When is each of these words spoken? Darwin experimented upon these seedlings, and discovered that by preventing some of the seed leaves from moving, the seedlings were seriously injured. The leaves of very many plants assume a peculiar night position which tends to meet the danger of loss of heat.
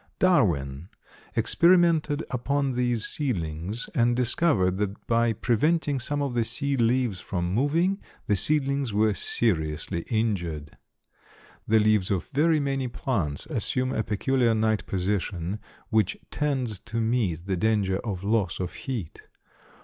Darwin 0.17 0.89
experimented 1.35 2.23
upon 2.31 2.71
these 2.71 3.05
seedlings, 3.05 3.87
and 3.93 4.15
discovered 4.15 4.77
that 4.77 5.05
by 5.05 5.31
preventing 5.31 5.99
some 5.99 6.23
of 6.23 6.33
the 6.33 6.43
seed 6.43 6.81
leaves 6.81 7.19
from 7.19 7.53
moving, 7.53 8.01
the 8.25 8.35
seedlings 8.35 8.91
were 8.91 9.13
seriously 9.13 9.99
injured. 10.09 10.75
The 11.67 11.77
leaves 11.79 12.09
of 12.09 12.29
very 12.29 12.59
many 12.59 12.87
plants 12.87 13.45
assume 13.45 13.91
a 13.91 14.01
peculiar 14.01 14.55
night 14.55 14.87
position 14.87 15.59
which 15.89 16.17
tends 16.31 16.79
to 16.79 16.99
meet 16.99 17.45
the 17.45 17.55
danger 17.55 17.97
of 17.99 18.23
loss 18.23 18.59
of 18.59 18.73
heat. 18.73 19.27